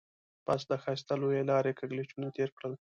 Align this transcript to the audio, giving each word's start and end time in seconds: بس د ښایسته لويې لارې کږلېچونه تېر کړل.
بس 0.45 0.61
د 0.69 0.71
ښایسته 0.83 1.13
لويې 1.21 1.43
لارې 1.51 1.77
کږلېچونه 1.79 2.27
تېر 2.37 2.49
کړل. 2.57 2.73